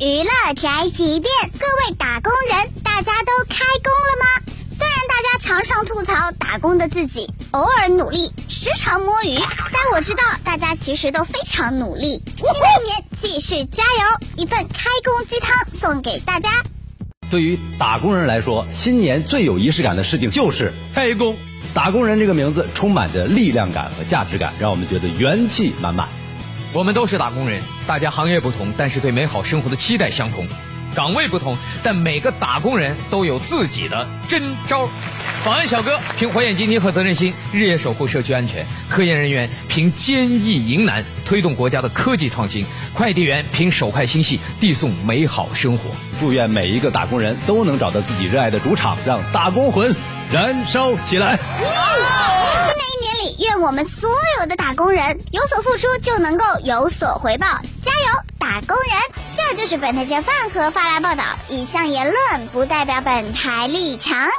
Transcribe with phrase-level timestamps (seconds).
[0.00, 4.52] 娱乐宅急便，各位打工人，大家都开工了吗？
[4.72, 12.12] 虽然大家常常吐槽打工的自己偶尔努力，时常摸鱼，但我知道大家其实都非常努力。
[12.12, 14.26] 新的一年继续加油！
[14.38, 16.48] 一份开工鸡汤送给大家。
[17.30, 21.36] 对于打工人来说，新年最有仪式感的事情就是开工。
[21.74, 26.08] 打工人这个名字充满着力量感和价值感，让我们觉得元气满满。
[26.72, 30.44] 我们都是打工人，大家行业不同，但是对美好生活的期待相同；
[30.94, 34.88] 岗位不同，但每个打工人都有自己的真招。
[35.42, 45.90] 保安小哥凭火眼金睛和责任心，日夜守护社区安全；科研人员凭坚毅迎难，推动国家的科技创新；快递员凭手快心细，递送美好生活。
[46.20, 49.96] 祝愿每一个打工人都能找到自己热爱的主场，让打工魂
[50.30, 51.36] 燃烧起来。
[51.36, 54.08] 新的一年里愿我们所
[54.40, 57.46] 有的打工人有所付出，就能够有所回报。
[57.82, 58.96] 加油，打工人！
[59.36, 61.22] 这就是本台饭盒发来报道。
[61.48, 64.30] 以上言论不代表本台立场。